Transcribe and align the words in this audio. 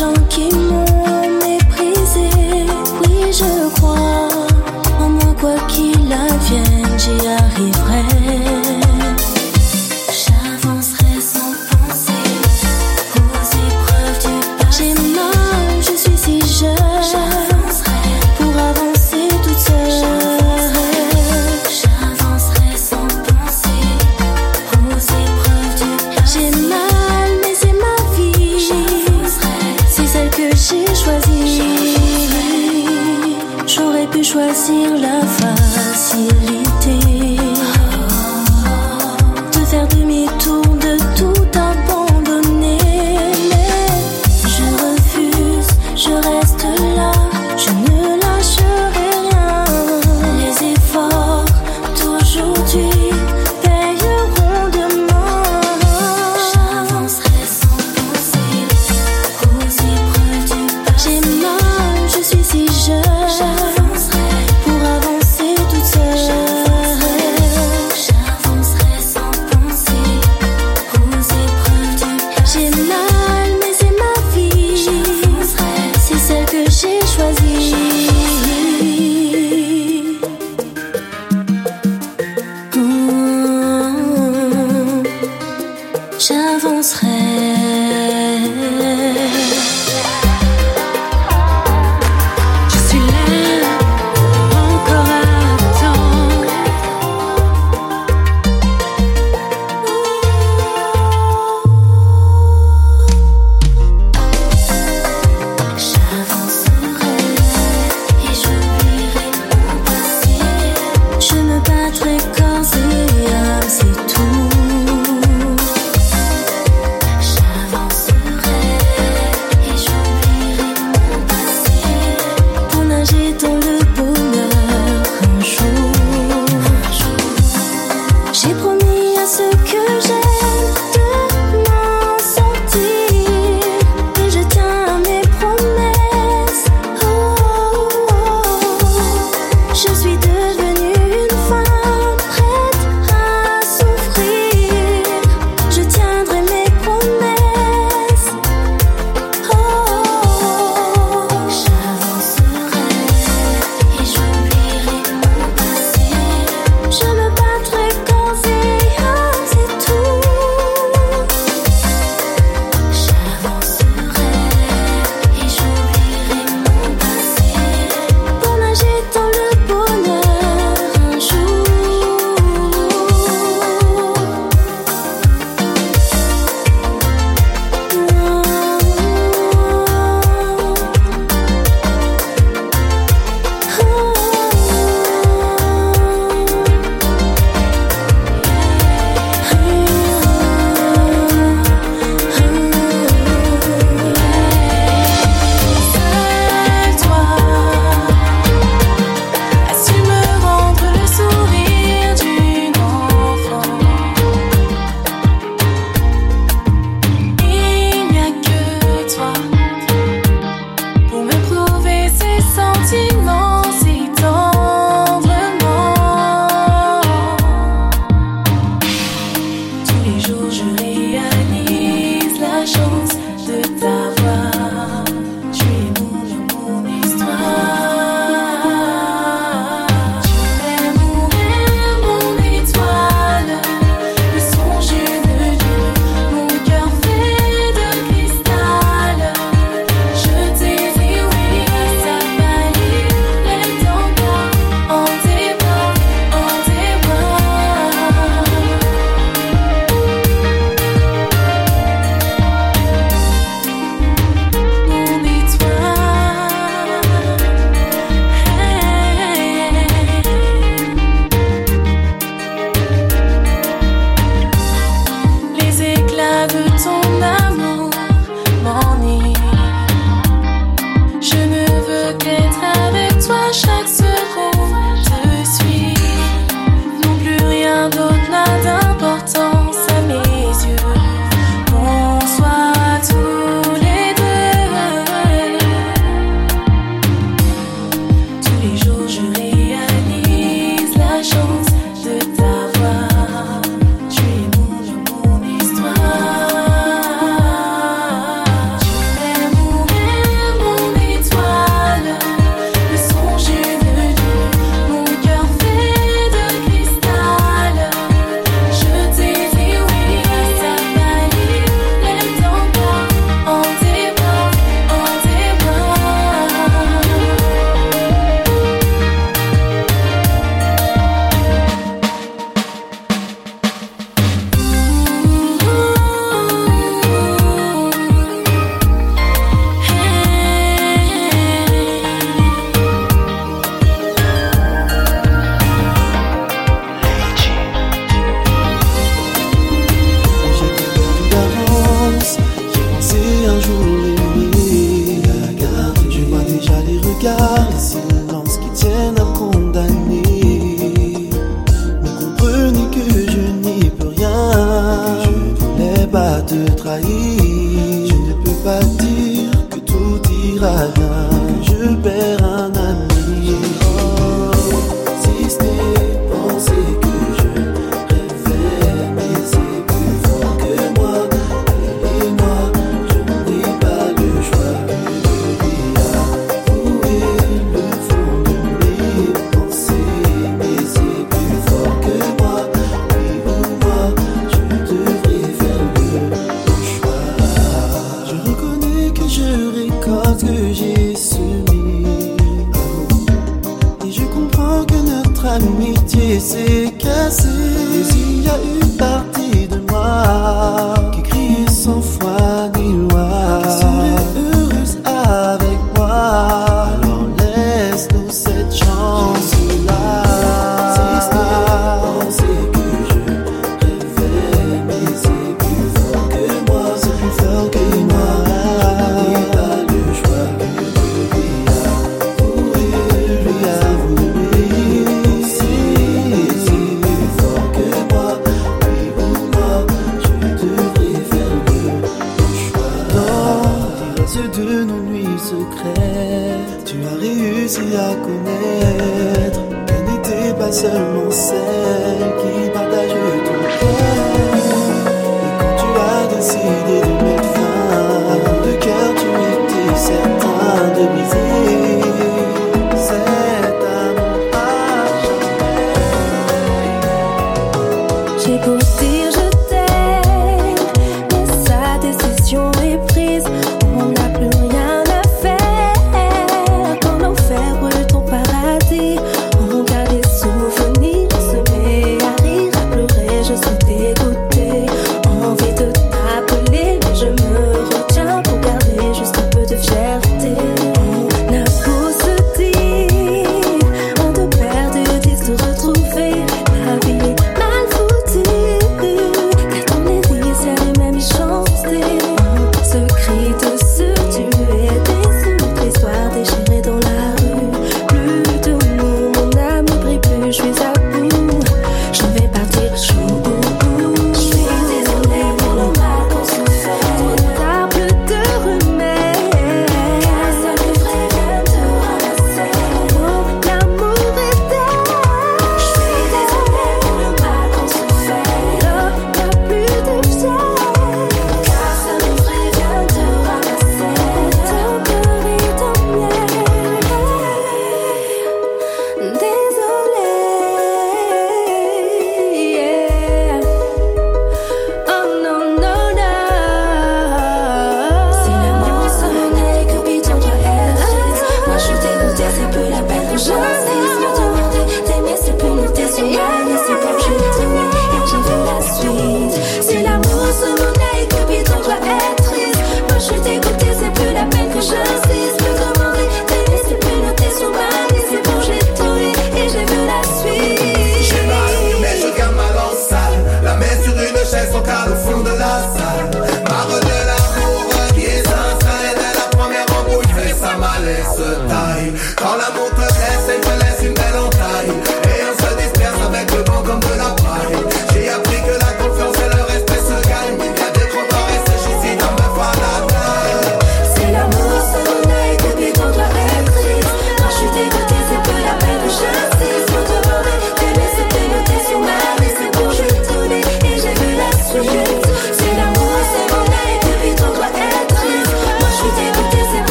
son 0.00 0.29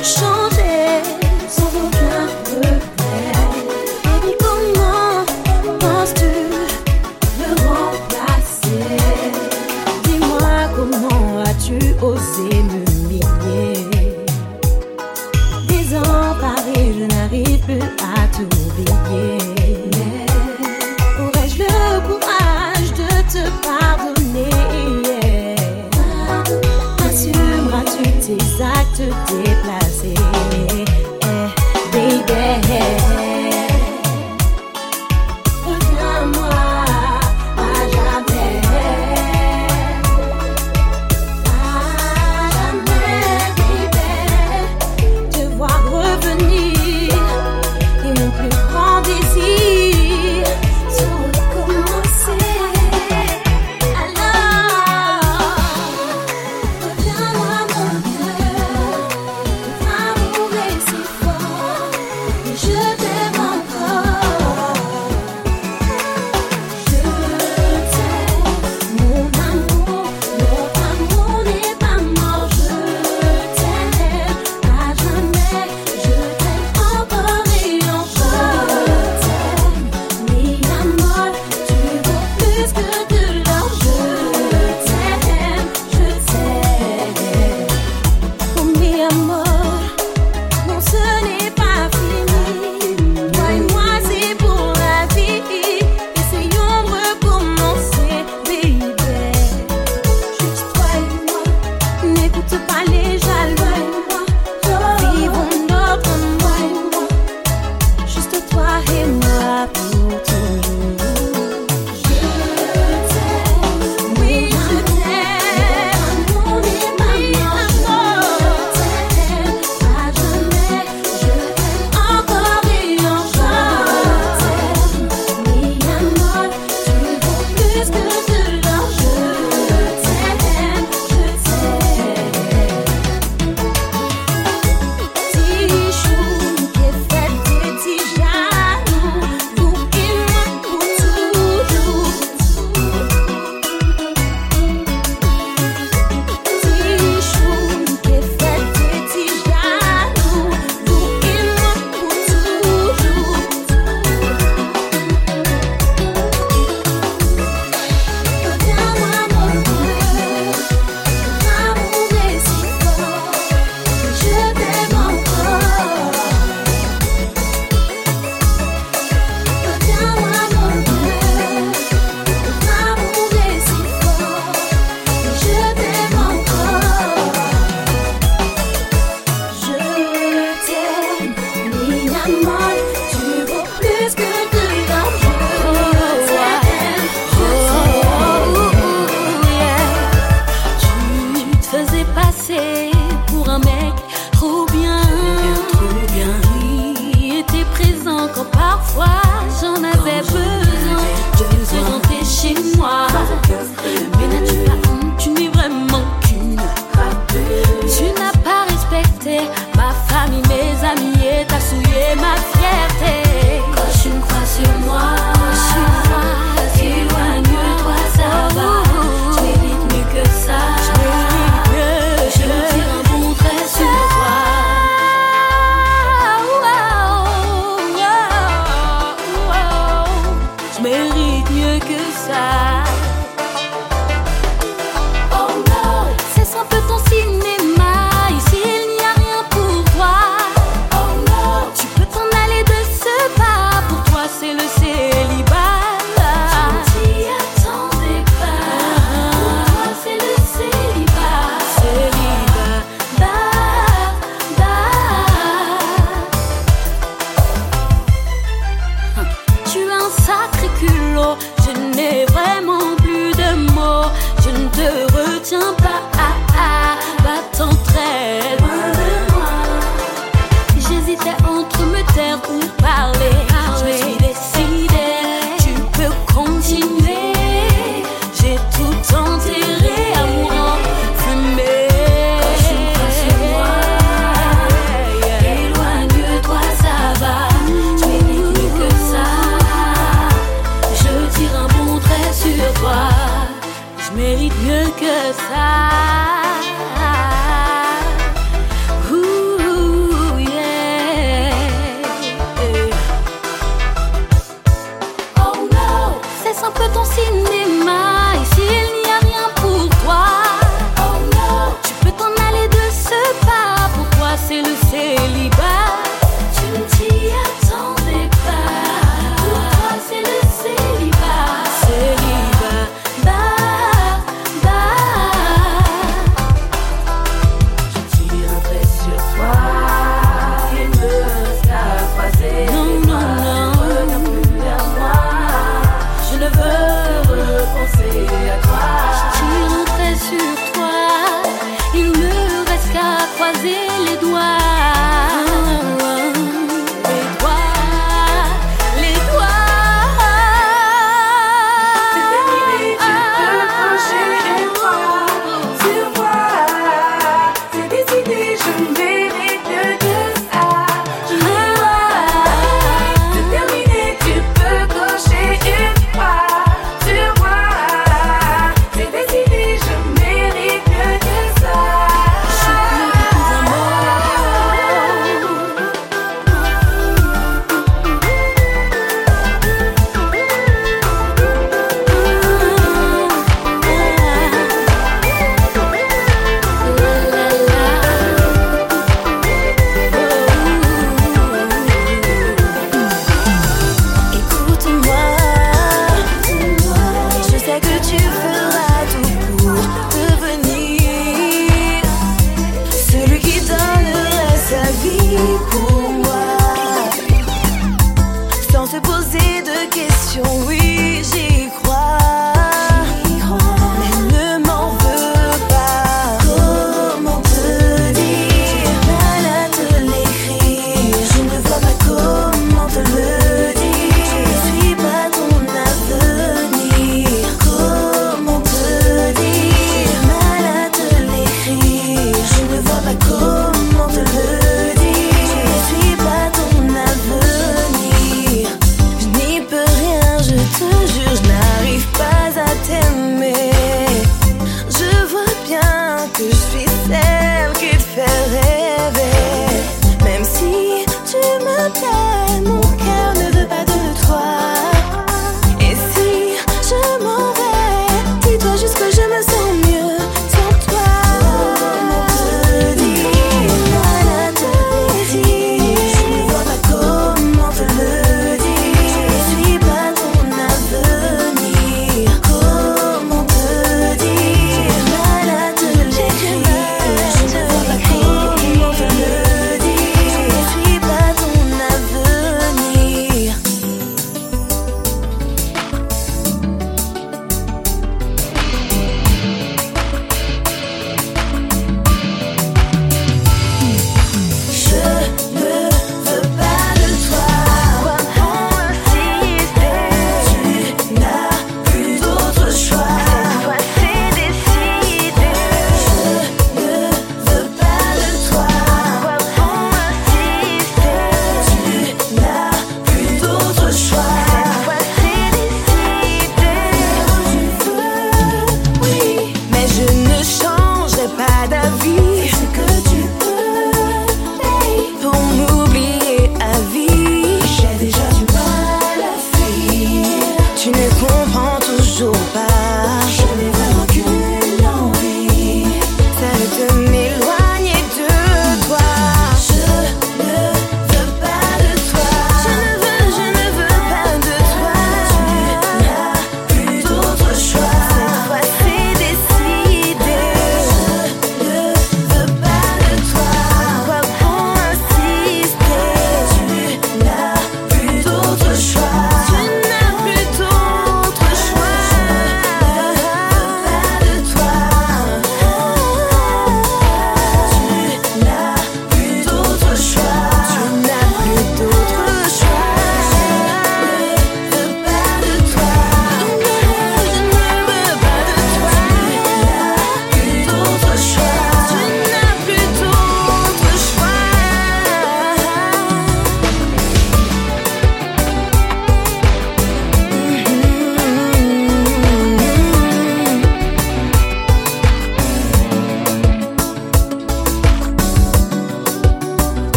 Osé 0.00 0.79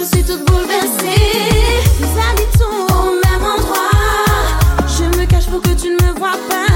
je 0.00 0.06
suis 0.06 0.24
toute 0.24 0.44
bouleversée. 0.46 1.20
Nous 2.00 2.08
habitons 2.08 2.86
au 2.94 3.10
même 3.22 3.44
endroit. 3.44 3.90
Je 4.86 5.04
me 5.18 5.26
cache 5.26 5.46
pour 5.46 5.60
que 5.60 5.70
tu 5.70 5.88
ne 5.90 6.02
me 6.02 6.18
vois 6.18 6.38
pas. 6.48 6.69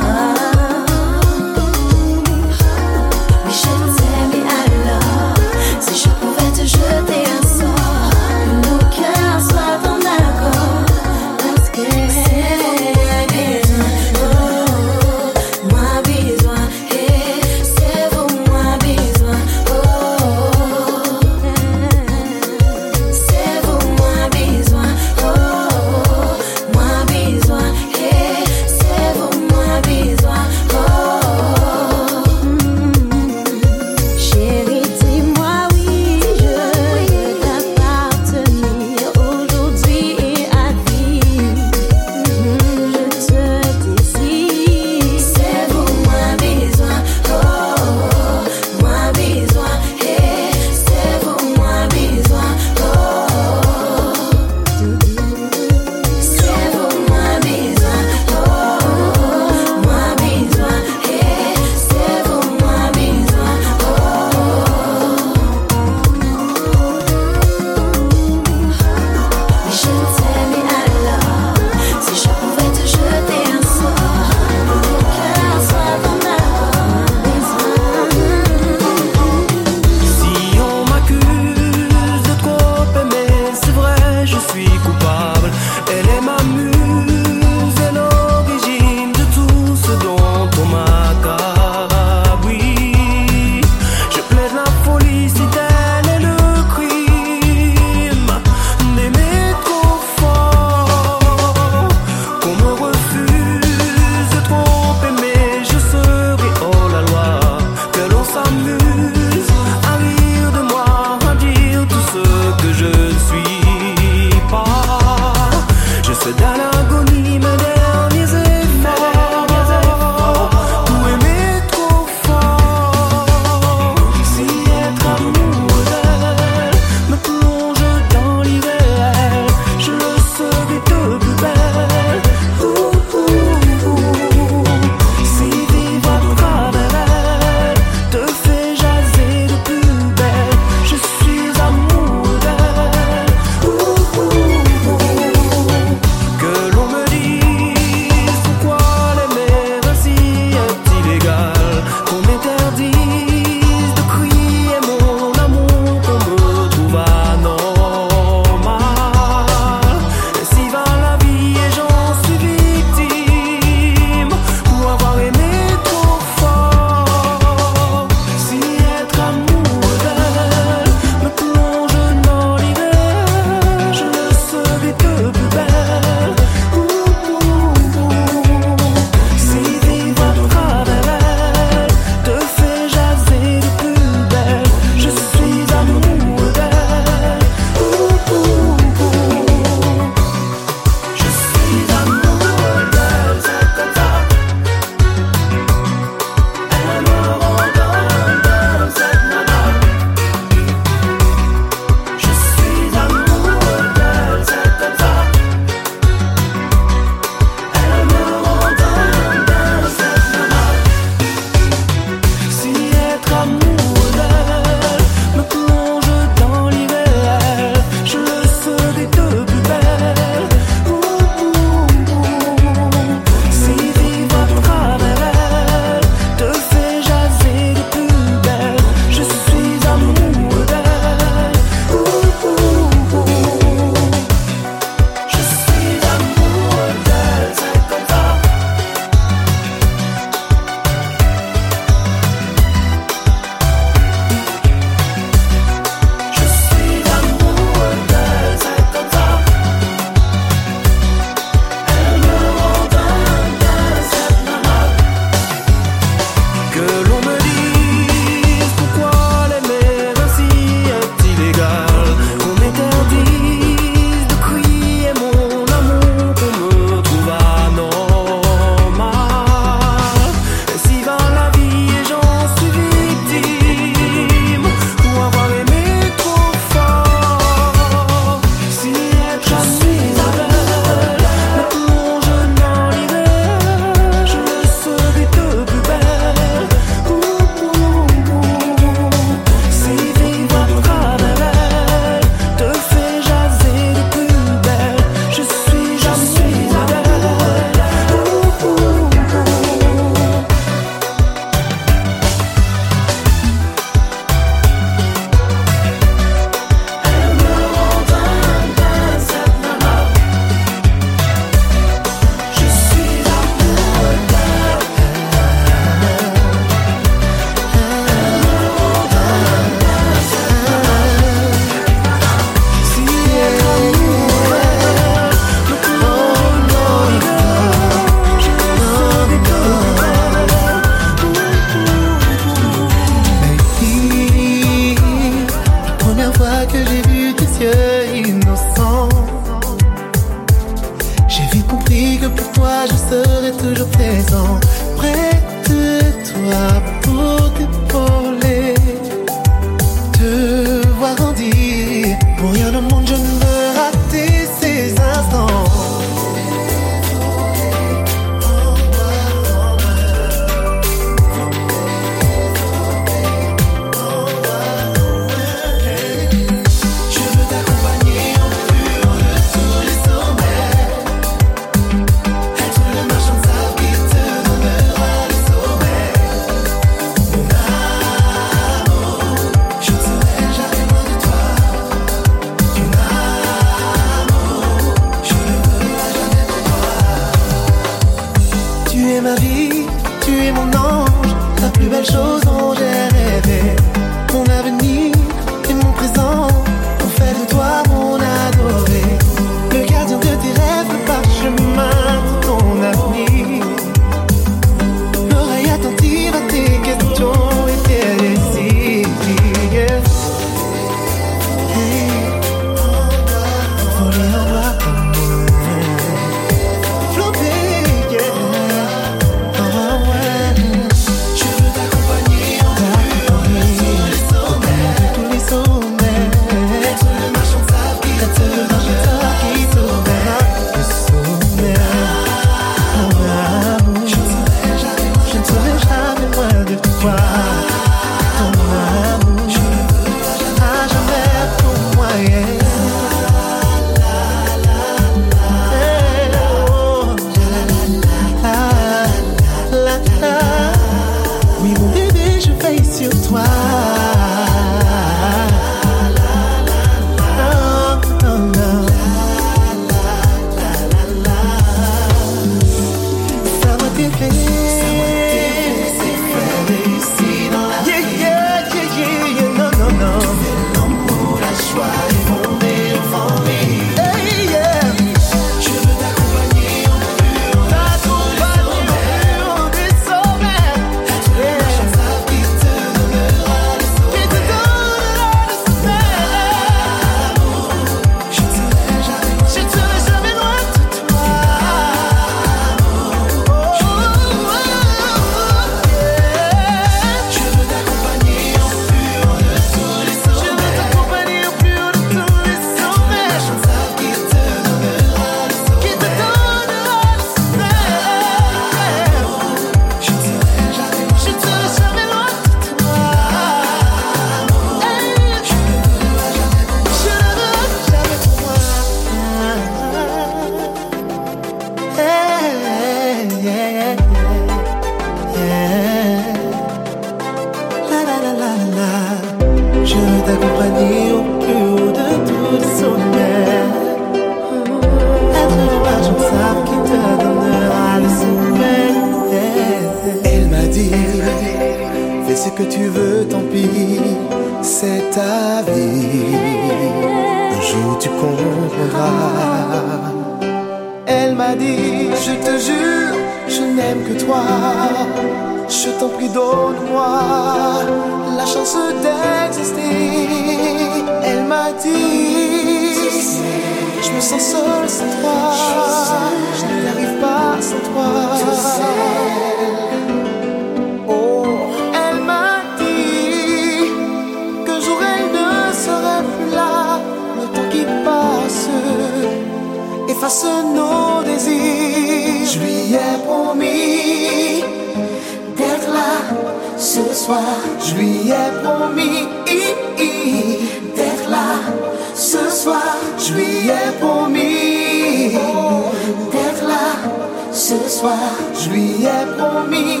soir, 597.98 598.30
je 598.60 598.70
lui 598.70 598.88
ai 599.16 599.22
promis 599.36 600.00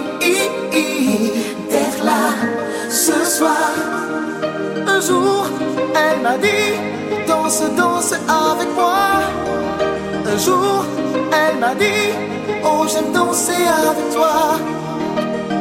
d'être 1.70 2.02
là 2.04 2.24
ce 2.88 3.16
soir. 3.36 3.70
Un 4.94 5.00
jour, 5.00 5.46
elle 6.02 6.20
m'a 6.22 6.36
dit 6.38 6.70
danse, 7.26 7.62
danse 7.76 8.12
avec 8.46 8.70
moi. 8.80 9.02
Un 10.32 10.38
jour, 10.46 10.84
elle 11.40 11.58
m'a 11.58 11.74
dit 11.74 12.06
oh 12.64 12.86
j'aime 12.90 13.10
danser 13.12 13.64
avec 13.88 14.08
toi. 14.16 14.36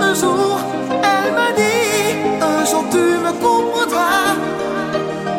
Un 0.09 0.13
jour, 0.21 0.59
elle 1.13 1.31
m'a 1.39 1.49
dit 1.61 1.97
un 2.51 2.61
jour 2.69 2.83
tu 2.93 3.05
me 3.25 3.31
comprendras. 3.45 4.27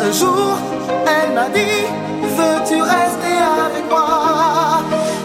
Un 0.07 0.12
jour, 0.20 0.51
elle 1.16 1.31
m'a 1.39 1.49
dit 1.59 1.81
veux-tu 2.37 2.77
rester 2.83 3.37
avec 3.66 3.85
moi? 3.89 4.38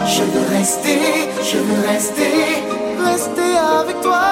Je 0.06 0.22
veux 0.22 0.46
rester, 0.56 0.98
je 1.42 1.56
veux 1.56 1.88
rester, 1.88 2.62
rester 3.02 3.56
avec 3.80 4.00
toi. 4.02 4.24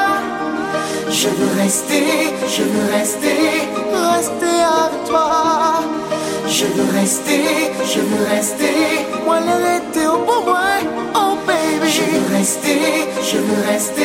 Je 1.08 1.28
veux 1.28 1.60
rester, 1.62 2.04
je 2.46 2.62
veux 2.62 2.92
rester, 2.92 3.38
rester 4.12 4.58
avec 4.84 5.04
toi. 5.06 5.80
Je 6.46 6.66
veux 6.66 6.98
rester, 6.98 7.72
je 7.86 8.00
veux 8.00 8.24
rester, 8.28 9.06
moi 9.24 9.38
l'été 9.40 10.06
au 10.06 10.18
bon 10.18 10.44
moi, 10.44 10.60
oh 11.14 11.36
baby. 11.46 11.88
Je 11.90 12.02
veux 12.02 12.36
rester, 12.36 13.08
je 13.22 13.38
veux 13.38 13.66
rester. 13.66 14.02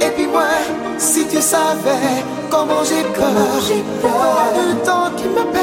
Et 0.00 0.10
puis 0.16 0.26
moi, 0.26 0.50
si 0.98 1.26
tu 1.26 1.40
savais 1.40 2.22
comment 2.48 2.84
j'ai 2.84 3.02
peur, 3.14 3.62
peur, 4.00 4.52
le 4.56 4.84
temps 4.84 5.10
qui 5.16 5.28
m'appelle 5.28 5.61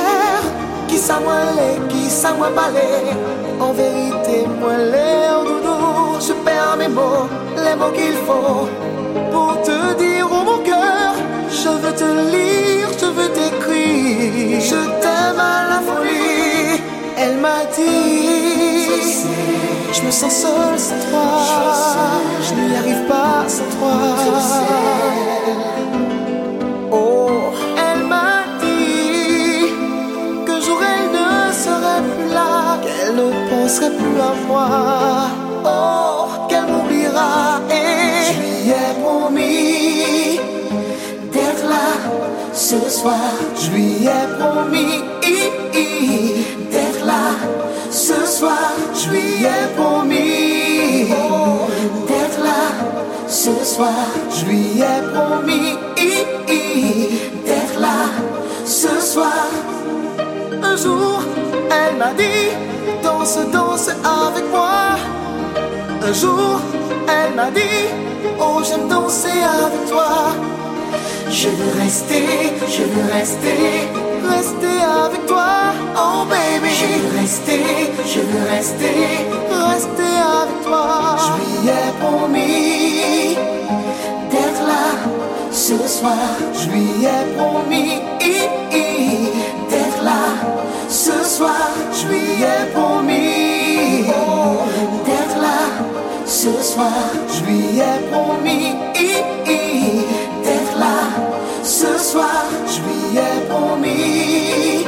ça 0.99 1.19
moi 1.19 1.39
les, 1.57 1.75
qui 1.87 2.09
ça 2.09 2.33
moi 2.33 2.49
balai. 2.49 3.15
En 3.59 3.71
vérité, 3.71 4.47
moi 4.59 4.75
les 4.93 5.29
en 5.37 5.43
doudou, 5.43 6.19
je 6.27 6.33
perds 6.45 6.75
mes 6.77 6.87
mots, 6.87 7.27
les 7.65 7.75
mots 7.79 7.93
qu'il 7.97 8.17
faut 8.27 8.67
pour 9.31 9.61
te 9.61 9.77
dire 10.03 10.27
au 10.31 10.43
mon 10.49 10.59
cœur. 10.69 11.13
Je 11.61 11.69
veux 11.81 11.95
te 12.01 12.09
lire, 12.33 12.89
je 13.01 13.07
veux 13.17 13.29
t'écrire. 13.37 14.61
Je 14.71 14.79
t'aime 15.01 15.39
à 15.39 15.57
la 15.71 15.79
folie. 15.87 16.81
Elle 17.17 17.37
m'a 17.37 17.61
dit, 17.75 19.23
je 19.93 20.01
me 20.05 20.11
sens 20.11 20.33
seule 20.43 20.79
sans 20.87 20.99
toi. 21.09 21.27
Je 22.45 22.53
n'y 22.53 22.75
arrive 22.75 23.05
pas 23.07 23.43
sans 23.47 23.69
toi. 23.75 25.68
Moi. 34.47 34.67
Oh, 35.65 36.47
qu'elle 36.47 36.65
m'oubliera 36.65 37.59
et 37.69 38.25
je 38.27 38.39
lui 38.39 38.69
ai 38.69 38.89
promis 39.01 40.39
d'être 41.31 41.65
là 41.67 41.87
ce 42.53 42.89
soir. 42.89 43.31
Je 43.55 43.69
ai 44.07 44.23
promis 44.37 45.03
d'être 46.71 47.05
là 47.05 47.35
ce 47.91 48.25
soir. 48.25 48.71
Je 48.93 49.09
lui 49.09 49.43
ai 49.43 49.61
promis 49.75 51.07
d'être 52.07 52.39
là 52.43 52.61
ce 53.27 53.53
soir. 53.63 54.05
Je 54.35 54.45
lui 54.45 54.81
ai 54.81 55.01
promis 55.13 55.77
d'être 57.45 57.79
là 57.79 57.99
ce 58.65 58.99
soir. 59.01 59.47
Un 60.61 60.75
jour, 60.75 61.23
elle 61.71 61.95
m'a 61.97 62.13
dit 62.13 62.49
danse, 63.03 63.37
danse 63.51 63.89
avec 63.89 64.45
moi. 64.51 64.97
Un 66.01 66.13
jour, 66.13 66.59
elle 67.07 67.35
m'a 67.35 67.51
dit 67.51 67.87
Oh, 68.39 68.61
j'aime 68.63 68.87
danser 68.87 69.39
avec 69.43 69.89
toi. 69.89 70.31
Je 71.29 71.49
veux 71.49 71.81
rester, 71.81 72.25
je 72.67 72.83
veux 72.83 73.11
rester, 73.13 73.87
rester 74.27 74.77
avec 75.05 75.25
toi. 75.25 75.73
Oh, 75.95 76.25
baby. 76.25 76.73
Je 76.73 76.85
veux 76.85 77.19
rester, 77.19 77.63
je 78.05 78.19
veux 78.19 78.49
rester, 78.49 79.27
rester 79.51 80.15
avec 80.41 80.63
toi. 80.65 81.17
Je 81.23 81.31
lui 81.41 81.69
ai 81.69 81.91
promis 81.99 83.35
d'être 84.31 84.63
là 84.67 84.87
ce 85.51 85.77
soir. 85.87 86.17
Je 86.53 86.69
lui 86.69 87.05
ai 87.05 87.35
promis 87.37 88.01
soir. 96.79 97.11
Je 97.33 97.39
lui 97.45 97.79
ai 97.79 97.95
promis 98.11 98.75
d'être 100.43 100.75
là 100.77 100.97
ce 101.63 101.91
soir. 102.09 102.43
Je 102.73 102.79
lui 102.85 103.17
ai 103.17 103.35
promis 103.49 104.85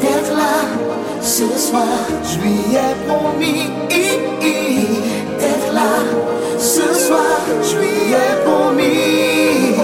d'être 0.00 0.34
là 0.42 0.56
ce 1.20 1.46
soir. 1.66 1.96
Je 2.28 2.36
lui 2.40 2.56
ai 2.86 2.92
promis 3.06 3.70
d'être 5.40 5.72
là 5.72 5.92
ce 6.58 6.86
soir. 7.06 7.36
Je 7.68 7.76
lui 7.78 7.96
ai 8.24 8.30
promis 8.44 9.74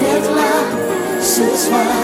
d'être 0.00 0.32
là 0.40 0.54
ce 1.20 1.46
soir. 1.64 2.03